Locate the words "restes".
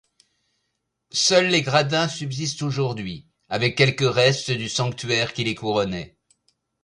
4.11-4.49